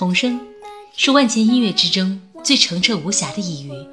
[0.00, 0.40] 童声
[0.96, 3.86] 是万千音乐之中最澄澈无瑕的一语，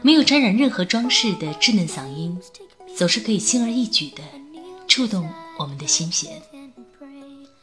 [0.00, 2.34] 没有沾染任何装饰的稚嫩嗓音，
[2.96, 4.22] 总是可以轻而易举地
[4.88, 6.40] 触动我们的心弦。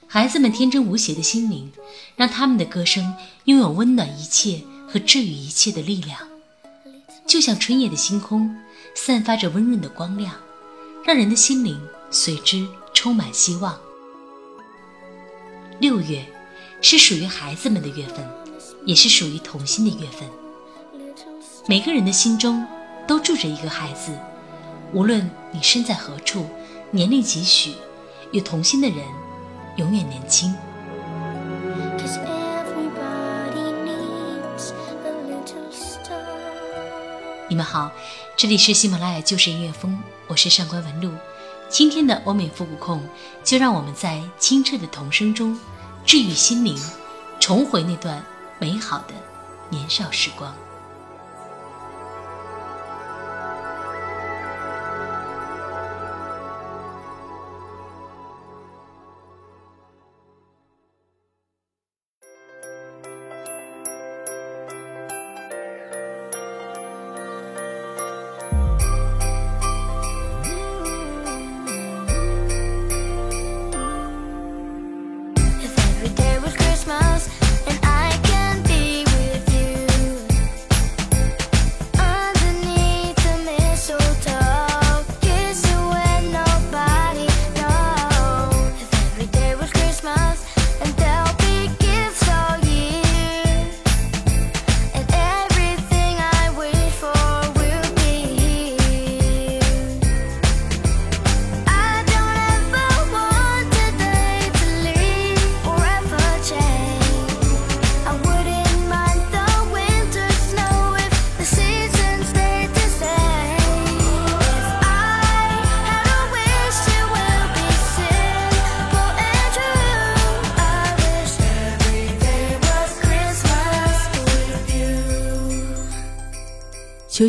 [0.06, 1.72] 孩子们天真无邪的心灵，
[2.16, 6.20] 让他们的歌声拥有温暖一切和治愈一切的力量，
[7.26, 8.56] 就像春夜的星空，
[8.94, 10.36] 散发着温润的光亮，
[11.04, 13.76] 让人的心灵随之充满希望。
[15.80, 16.24] 六月。
[16.82, 18.26] 是属于孩子们的月份，
[18.86, 20.28] 也是属于童心的月份。
[21.68, 22.66] 每个人的心中
[23.06, 24.18] 都住着一个孩子，
[24.94, 26.48] 无论你身在何处，
[26.92, 27.74] 年龄几许，
[28.32, 28.98] 有童心的人
[29.76, 30.56] 永远年轻。
[37.50, 37.92] 你们好，
[38.38, 41.12] 这里是喜马拉雅旧时音乐风，我是上官文露。
[41.68, 43.04] 今天的欧美复古控，
[43.44, 45.60] 就让我们在清澈的童声中。
[46.10, 46.76] 治愈心灵，
[47.40, 48.26] 重回那段
[48.58, 49.14] 美好的
[49.70, 50.56] 年少时光。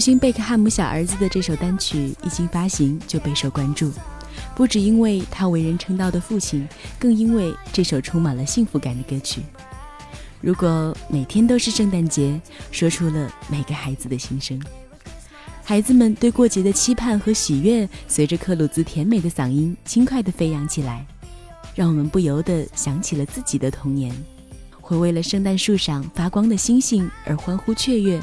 [0.00, 3.92] 星贝克汉姆小儿子的这首单曲一经发行就备受关注，
[4.56, 6.66] 不只因为他为人称道的父亲，
[6.98, 9.42] 更因为这首充满了幸福感的歌曲。
[10.40, 12.40] 如果每天都是圣诞节，
[12.70, 14.58] 说出了每个孩子的心声。
[15.62, 21.06] 孩子们对过节的期盼和喜悦，随着克鲁兹甜美的嗓音轻快地飞扬起来，
[21.74, 24.12] 让我们不由得想起了自己的童年，
[24.80, 28.20] 会为了圣诞树上发光的星星而欢呼雀跃。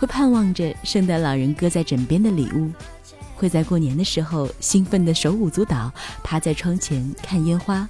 [0.00, 2.72] 会盼望着圣诞老人搁在枕边的礼物，
[3.36, 5.92] 会在过年的时候兴奋的手舞足蹈，
[6.24, 7.86] 趴在窗前看烟花，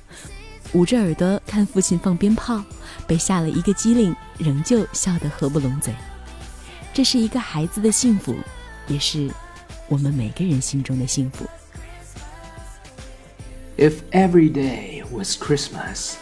[0.73, 2.65] 捂着耳朵看父亲放鞭炮，
[3.07, 5.95] 被吓了一个机灵，仍旧笑得合不拢嘴。
[6.93, 8.35] 这是一个孩子的幸福，
[8.89, 9.31] 也是
[9.87, 11.47] 我们每个人心中的幸福。
[13.77, 16.15] If every day was Christmas,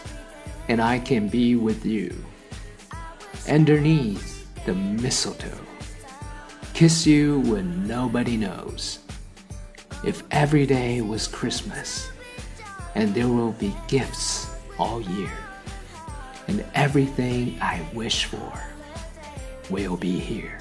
[0.69, 2.13] and I can be with you
[3.47, 4.19] underneath
[4.67, 5.67] the mistletoe.
[6.79, 9.01] Kiss you when nobody knows.
[10.05, 12.09] If every day was Christmas,
[12.95, 14.49] and there will be gifts
[14.79, 15.33] all year,
[16.47, 18.53] and everything I wish for
[19.71, 20.61] will be here.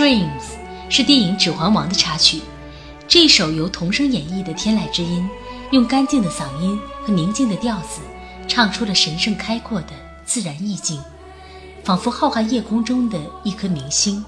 [0.00, 0.24] Dreams》
[0.88, 2.40] 是电影《指环王》的插曲。
[3.06, 5.28] 这首由童声演绎的天籁之音，
[5.72, 8.00] 用干净的嗓音和宁静的调子，
[8.48, 9.88] 唱出了神圣开阔的
[10.24, 10.98] 自然意境，
[11.84, 14.24] 仿佛浩瀚夜空中的一颗明星，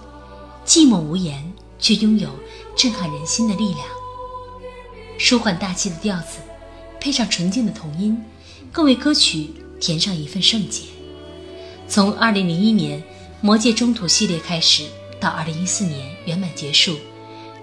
[0.67, 1.43] 寂寞无言，
[1.79, 2.29] 却拥有
[2.77, 3.79] 震撼人心的力量。
[5.17, 6.41] 舒缓大气的调子，
[7.01, 8.23] 配上纯净的童音，
[8.71, 9.49] 更为歌曲
[9.81, 10.83] 填上一份圣洁。
[11.89, 13.01] 从2001年
[13.41, 14.85] 《魔戒中土》系列开始，
[15.23, 16.99] 到2014年圆满结束。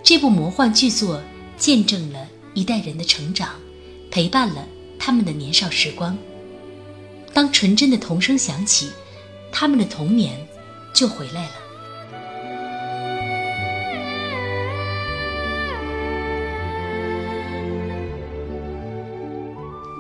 [0.01, 1.21] 这部魔幻巨作
[1.57, 3.49] 见证了一代人的成长，
[4.09, 4.65] 陪伴了
[4.97, 6.17] 他们的年少时光。
[7.33, 8.89] 当纯真的童声响起，
[9.51, 10.47] 他们的童年
[10.95, 11.51] 就回来了。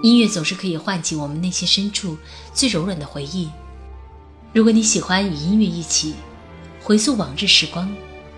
[0.01, 2.17] 音乐总是可以唤起我们内心深处
[2.53, 3.49] 最柔软的回忆。
[4.53, 6.15] 如果你喜欢与音乐一起
[6.89, 7.87] 回溯往日时光，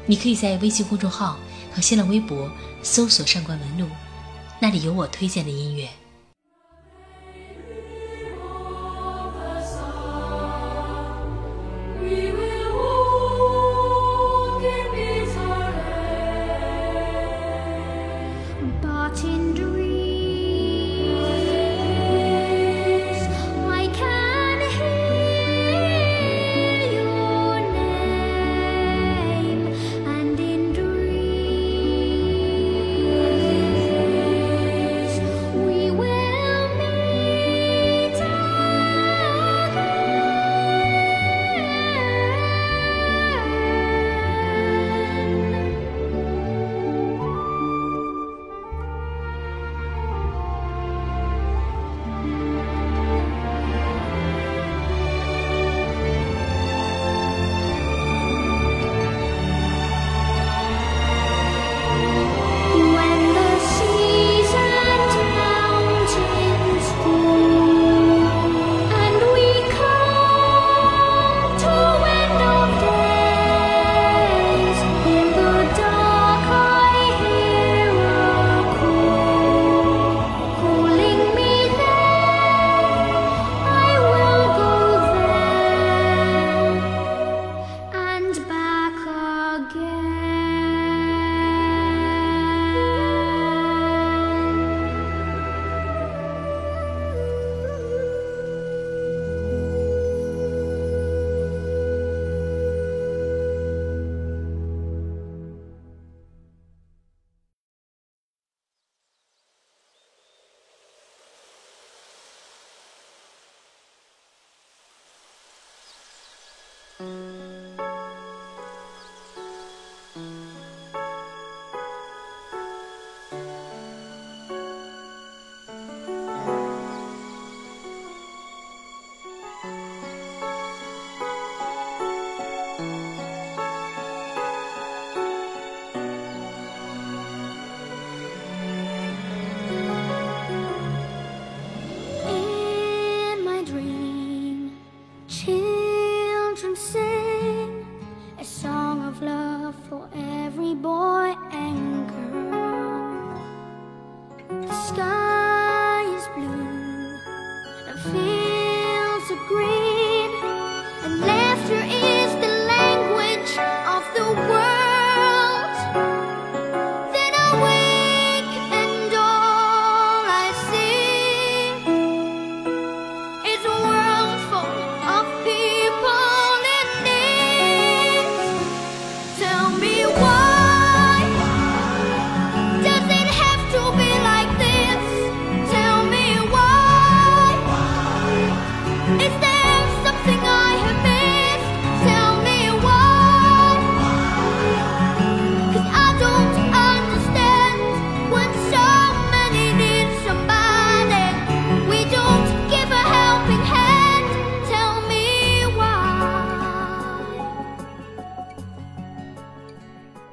[0.06, 1.40] 你可以在微信公众号。
[1.74, 2.52] 和新浪微博
[2.84, 3.88] 搜索“上官文露”，
[4.60, 5.88] 那里有我推荐的音乐。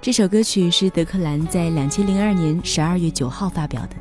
[0.09, 3.97] 这首歌曲是德克兰在两千零二年十二月九号发表的，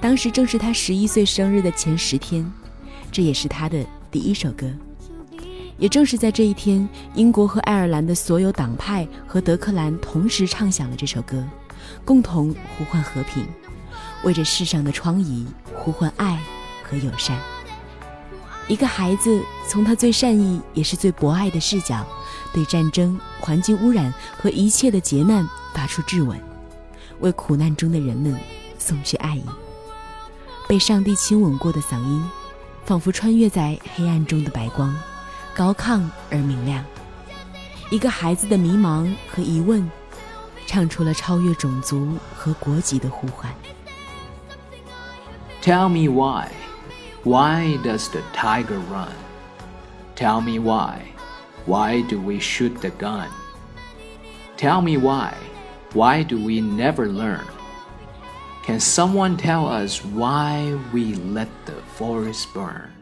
[0.00, 2.44] 当时正是他十一岁生日的前十天，
[3.12, 4.68] 这也是他的第一首歌。
[5.76, 11.46] 也正是在这一天，英国和爱尔兰的所有党派和德克兰同时唱响了这首歌，
[12.04, 13.46] 共同呼唤和平，
[14.24, 16.36] 为这世上的疮痍呼唤爱
[16.82, 17.38] 和友善。
[18.68, 22.06] 一个孩子从他最善意也是最博爱的视角，
[22.52, 26.38] 对战争、环境污染和一切的劫难发出质问，
[27.20, 28.38] 为苦难中的人们
[28.78, 29.44] 送去爱意。
[30.68, 32.22] 被上帝亲吻过的嗓音，
[32.84, 34.94] 仿佛穿越在黑暗中的白光，
[35.54, 36.84] 高亢而明亮。
[37.90, 39.90] 一个孩子的迷茫和疑问，
[40.66, 43.50] 唱出了超越种族和国籍的呼唤。
[45.62, 46.48] Tell me why.
[47.24, 49.14] Why does the tiger run?
[50.14, 51.12] Tell me why.
[51.66, 53.28] Why do we shoot the gun?
[54.56, 55.36] Tell me why.
[55.92, 57.46] Why do we never learn?
[58.62, 62.92] Can someone tell us why we let the forest burn?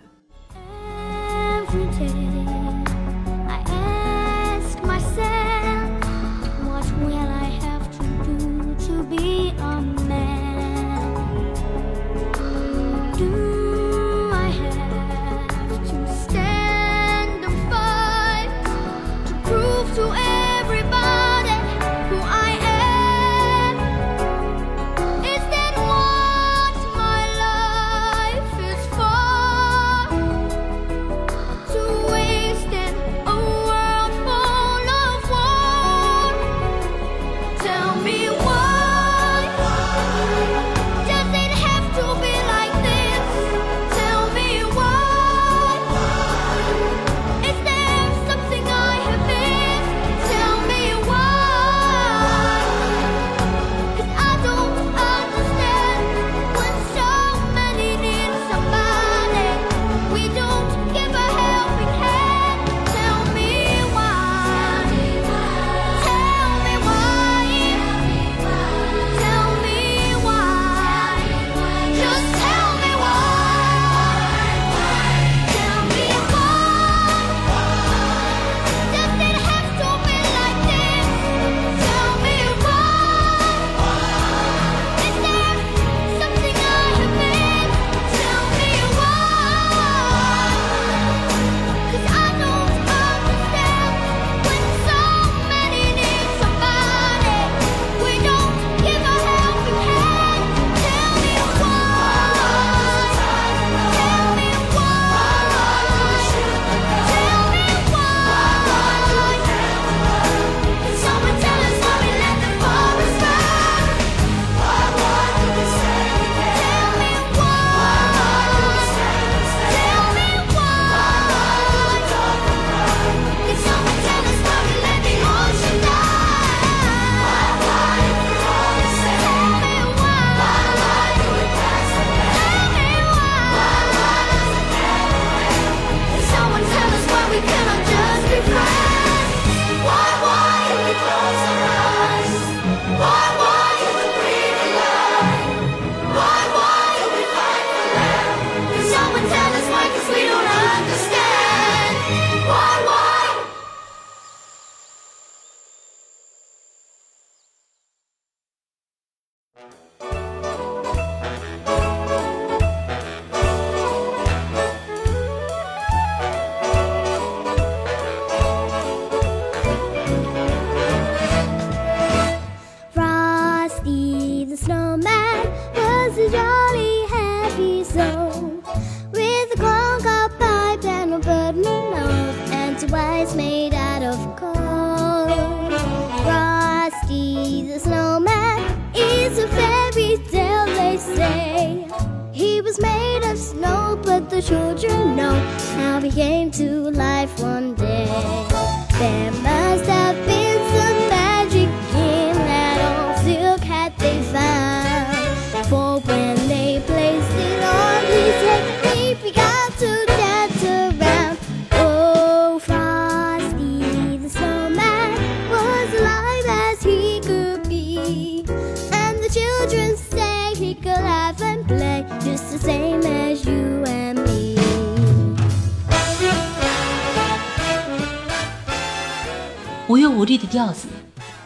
[229.96, 230.88] 无忧无虑的调子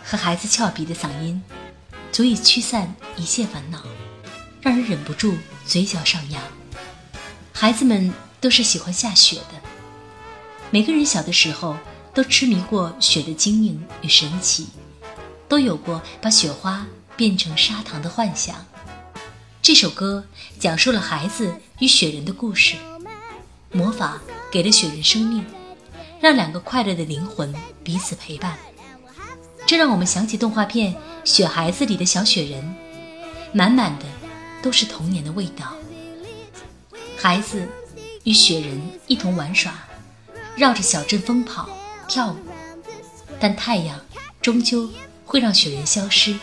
[0.04, 1.40] 和孩子俏皮的嗓音，
[2.10, 3.80] 足以驱散一切烦恼，
[4.60, 6.42] 让人忍不住嘴角上扬。
[7.52, 9.60] 孩子们都是喜欢下雪的，
[10.72, 11.76] 每个人小的时候
[12.12, 14.66] 都痴迷过雪的晶莹与神奇，
[15.48, 16.84] 都有过把雪花
[17.14, 18.66] 变成砂糖的幻想。
[19.62, 20.24] 这首歌
[20.58, 22.74] 讲述了孩子与雪人的故事，
[23.70, 25.46] 魔法给了雪人生命，
[26.20, 28.58] 让两个快乐的灵魂彼此陪伴。
[29.66, 30.92] 这让我们想起动画片
[31.24, 32.74] 《雪孩子》里的小雪人，
[33.52, 34.04] 满满的
[34.62, 35.74] 都是童年的味道。
[37.16, 37.66] 孩子
[38.24, 39.72] 与雪人一同玩耍，
[40.56, 41.70] 绕着小镇疯跑
[42.08, 42.36] 跳舞，
[43.38, 43.98] 但太阳
[44.42, 44.90] 终究
[45.24, 46.36] 会让雪人消失。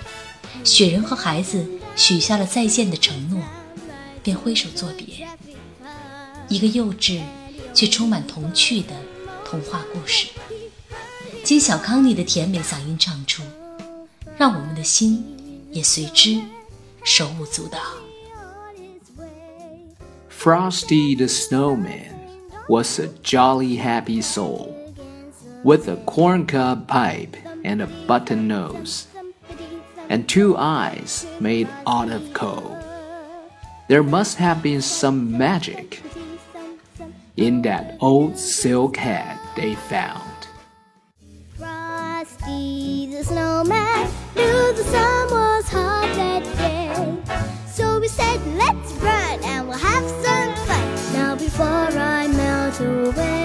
[0.64, 3.44] 雪人和孩子许下了再见的承诺，
[4.24, 5.28] 便挥手作别。
[6.48, 7.22] 一个幼稚
[7.74, 8.94] 却充满童趣的
[9.47, 10.29] 童话故事。
[11.45, 13.43] 金小康妮的甜美嗓音唱出，
[14.37, 15.25] 让我们的心
[15.71, 16.41] 也随之
[17.05, 17.79] 手舞足蹈。
[20.31, 22.15] Frosty the Snowman
[22.69, 24.75] was a jolly happy soul
[25.63, 29.05] with a corncob pipe and a button nose
[30.09, 32.77] and two eyes made out of coal.
[33.89, 36.03] There must have been some magic
[37.38, 40.24] in that old silk hat they found.
[41.58, 46.88] Frosty the snowman knew the sun was hot that day.
[47.68, 51.14] So we said, let's run and we'll have some fun.
[51.14, 53.37] Now before I melt away.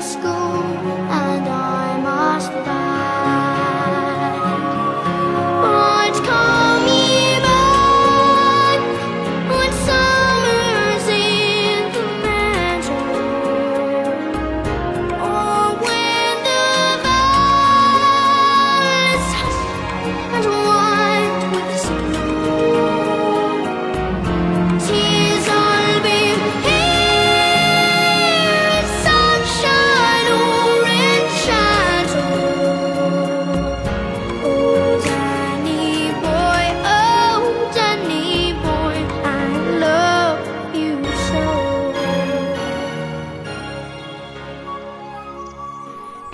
[0.00, 0.99] school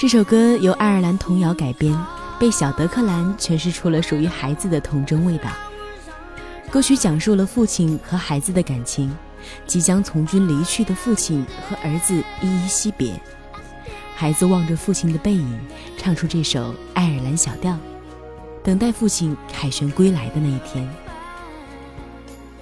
[0.06, 1.92] 这首歌由爱尔兰童谣改编，
[2.38, 5.50] 被小德克兰诠释出了属于孩子的童真味道。
[6.70, 9.12] 歌曲讲述了父亲和孩子的感情，
[9.66, 13.20] 即将从军离去的父亲和儿子依依惜别。
[14.14, 15.58] 孩子望着父亲的背影，
[15.98, 17.76] 唱出这首爱尔兰小调，
[18.62, 20.88] 等待父亲凯旋归来的那一天。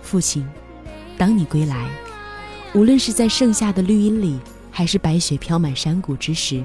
[0.00, 0.48] 父亲，
[1.18, 1.90] 当你归来，
[2.72, 6.64] 无论是在盛夏的绿荫里，还是白雪飘满山谷之时，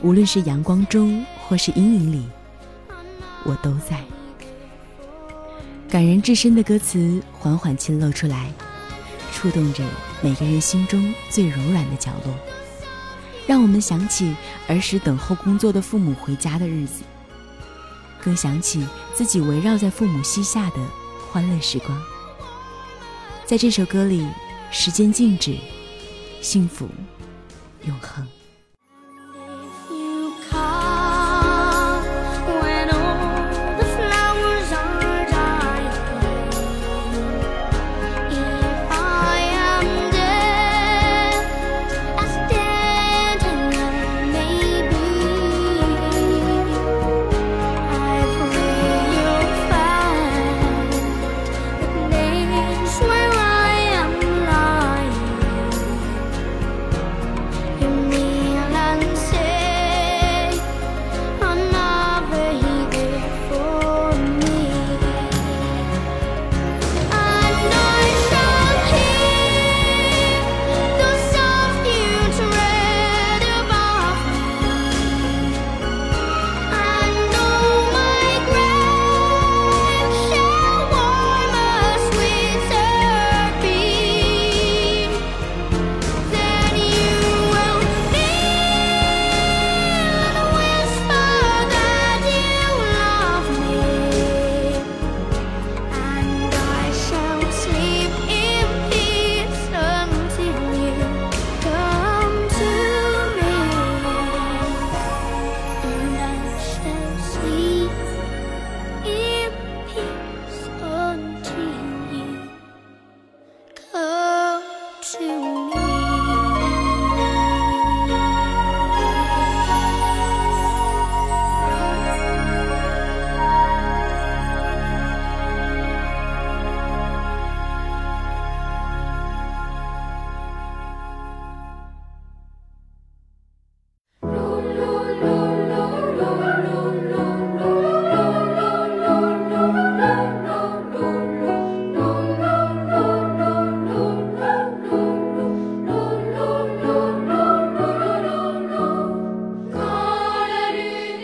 [0.00, 2.28] 无论是阳光中或是阴影里，
[3.44, 4.02] 我都在。
[5.88, 8.52] 感人至深的歌词缓缓倾露出来，
[9.32, 9.82] 触动着
[10.22, 12.34] 每个人心中最柔软的角落，
[13.46, 14.36] 让我们想起
[14.68, 17.02] 儿时等候工作的父母回家的日子，
[18.22, 20.76] 更想起自己围绕在父母膝下的
[21.32, 22.00] 欢乐时光。
[23.46, 24.26] 在这首歌里，
[24.70, 25.56] 时间静止，
[26.40, 26.86] 幸福
[27.84, 28.24] 永恒。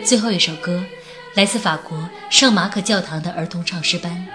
[0.05, 0.83] 最后一首歌，
[1.33, 4.27] 来自法国圣马可教堂的儿童唱诗班，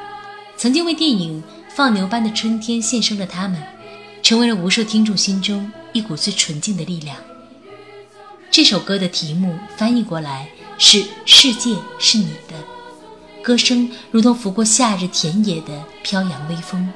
[0.56, 1.40] 曾经为电影
[1.72, 3.62] 《放牛班的春天》献声的他们，
[4.20, 7.16] 成为了无数听众心中一股最纯净的力量。
[8.50, 12.56] 这首歌的题目翻译过来是“世界是你的”，
[13.40, 16.92] 歌声如同拂过夏日田野的飘扬微风，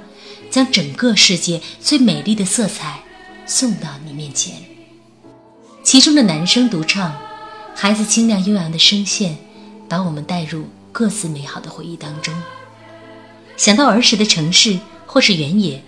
[0.50, 2.98] 将整个世界最美丽的色彩
[3.46, 4.56] 送到你面前。
[5.84, 7.14] 其中的男声独唱。
[7.74, 9.36] 孩子清亮悠扬的声线，
[9.88, 12.32] 把我们带入各自美好的回忆当中。
[13.56, 15.82] 想到儿时的城市或是原野，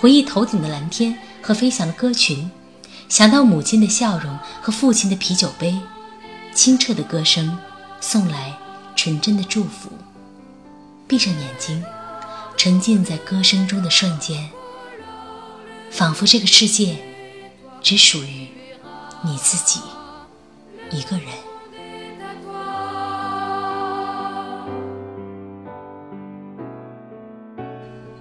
[0.00, 2.50] 回忆头顶的蓝天和飞翔的歌群；
[3.08, 5.78] 想到母亲的笑容和父亲的啤酒杯，
[6.54, 7.56] 清澈的歌声
[8.00, 8.52] 送来
[8.96, 9.90] 纯真的祝福。
[11.06, 11.84] 闭上眼睛，
[12.56, 14.50] 沉浸在歌声中的瞬间，
[15.90, 16.96] 仿佛这个世界
[17.82, 18.48] 只属于
[19.22, 19.80] 你自己。
[20.90, 21.26] 一个人，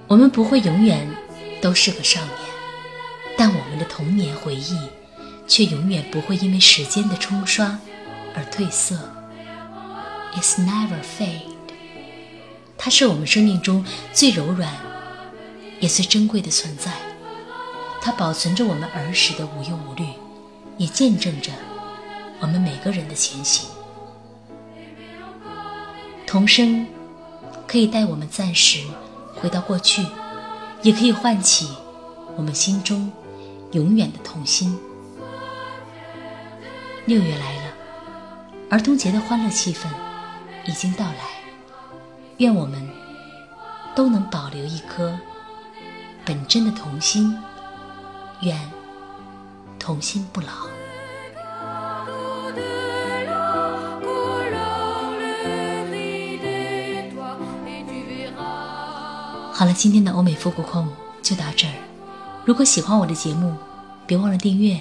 [0.07, 1.07] 我们不会永远
[1.61, 2.31] 都是个少年，
[3.37, 4.77] 但我们的童年回忆
[5.47, 7.79] 却永远不会因为时间的冲刷
[8.35, 8.95] 而褪色。
[10.35, 11.53] It's never fade。
[12.77, 14.73] 它是我们生命中最柔软
[15.79, 16.91] 也最珍贵的存在，
[18.01, 20.05] 它保存着我们儿时的无忧无虑，
[20.77, 21.51] 也见证着。
[22.41, 23.69] 我们每个人的前行，
[26.27, 26.85] 童声
[27.65, 28.79] 可以带我们暂时
[29.35, 30.05] 回到过去，
[30.81, 31.69] 也可以唤起
[32.35, 33.11] 我们心中
[33.71, 34.77] 永远的童心。
[37.05, 37.73] 六月来了，
[38.69, 39.87] 儿童节的欢乐气氛
[40.65, 41.41] 已经到来，
[42.37, 42.87] 愿我们
[43.95, 45.17] 都能保留一颗
[46.25, 47.37] 本真的童心，
[48.41, 48.59] 愿
[49.79, 50.74] 童心不老。
[59.57, 60.85] 好了，今天的欧美复古控
[61.21, 61.73] 就到这儿。
[62.43, 63.55] 如果喜欢我的节目，
[64.05, 64.77] 别忘了订阅。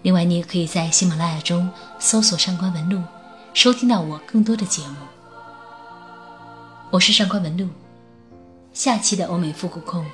[0.00, 3.02] 另外，你也可以在喜马拉雅中搜索“上官文露”，
[3.52, 4.96] 收听到我更多的节目。
[6.90, 7.68] 我是上官文露，
[8.72, 10.06] 下期的欧美复古控，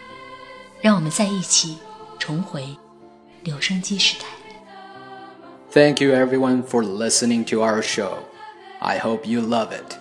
[0.80, 1.78] 让我们在一起
[2.18, 2.76] 重回
[3.44, 4.24] 留声机时代。
[5.70, 8.14] Thank you everyone for listening to our show.
[8.80, 9.94] I hope you love it.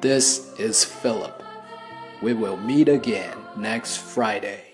[0.00, 1.35] This is Philip.
[2.22, 4.65] We will meet again next Friday.